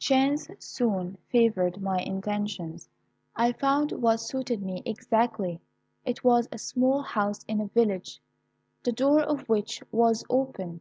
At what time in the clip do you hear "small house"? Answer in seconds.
6.58-7.44